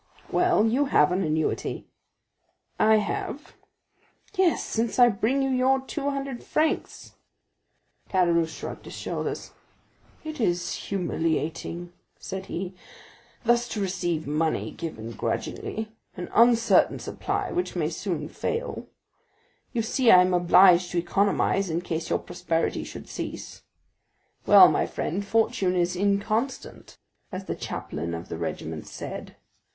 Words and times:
"Well, 0.31 0.65
you 0.65 0.85
have 0.85 1.11
an 1.11 1.21
annuity." 1.23 1.85
"I 2.79 2.95
have?" 2.95 3.53
40134m 4.33 4.37
"Yes, 4.37 4.63
since 4.63 4.97
I 4.97 5.09
bring 5.09 5.43
you 5.43 5.51
your 5.51 5.79
two 5.81 6.09
hundred 6.09 6.43
francs." 6.43 7.11
Caderousse 8.09 8.49
shrugged 8.49 8.85
his 8.85 8.95
shoulders. 8.97 9.51
"It 10.23 10.39
is 10.41 10.73
humiliating," 10.73 11.93
said 12.17 12.47
he, 12.47 12.73
"thus 13.43 13.67
to 13.67 13.79
receive 13.79 14.25
money 14.25 14.71
given 14.71 15.11
grudgingly,—an 15.11 16.29
uncertain 16.33 16.97
supply 16.97 17.51
which 17.51 17.75
may 17.75 17.89
soon 17.91 18.27
fail. 18.27 18.87
You 19.71 19.83
see 19.83 20.09
I 20.09 20.21
am 20.23 20.33
obliged 20.33 20.89
to 20.93 20.97
economize, 20.97 21.69
in 21.69 21.81
case 21.81 22.09
your 22.09 22.17
prosperity 22.17 22.83
should 22.83 23.07
cease. 23.07 23.61
Well, 24.47 24.67
my 24.67 24.87
friend, 24.87 25.23
fortune 25.23 25.75
is 25.75 25.95
inconstant, 25.95 26.97
as 27.31 27.45
the 27.45 27.53
chaplain 27.53 28.15
of 28.15 28.29
the 28.29 28.39
regiment 28.39 28.87
said. 28.87 29.35